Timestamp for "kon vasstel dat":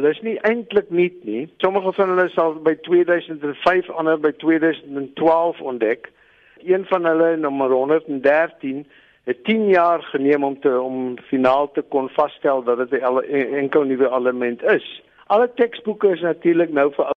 11.82-12.78